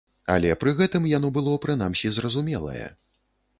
Але 0.35 0.55
пры 0.63 0.73
гэтым 0.79 1.05
яно 1.11 1.29
было 1.37 1.53
прынамсі 1.67 2.13
зразумелае. 2.19 2.85